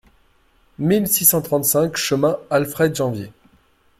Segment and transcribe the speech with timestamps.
[0.79, 3.31] mille six cent trente-cinq chemin Alfred Janvier